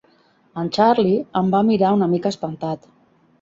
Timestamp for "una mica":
1.99-2.33